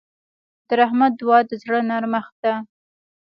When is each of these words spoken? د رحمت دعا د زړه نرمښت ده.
د 0.67 0.69
رحمت 0.79 1.11
دعا 1.19 1.39
د 1.49 1.51
زړه 1.61 1.79
نرمښت 1.89 2.35
ده. 2.43 2.53